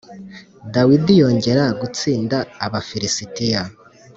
Dawidi 0.73 1.13
yongera 1.21 1.63
gutsinda 1.79 2.37
Abafilisitiya 2.65 3.61